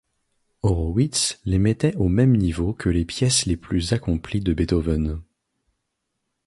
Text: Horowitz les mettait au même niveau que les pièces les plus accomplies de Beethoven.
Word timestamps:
Horowitz 0.63 1.39
les 1.45 1.59
mettait 1.59 1.95
au 1.95 2.07
même 2.09 2.35
niveau 2.35 2.73
que 2.73 2.89
les 2.89 3.05
pièces 3.05 3.45
les 3.45 3.55
plus 3.55 3.93
accomplies 3.93 4.41
de 4.41 4.51
Beethoven. 4.51 5.21